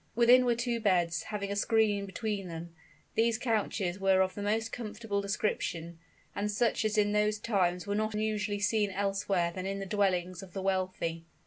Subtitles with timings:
[0.15, 2.73] Within were two beds, having a screen between them.
[3.13, 5.99] These couches were of the most comfortable description,
[6.35, 10.41] and such as in those times were not usually seen elsewhere than in the dwellings
[10.41, 11.25] of the wealthy.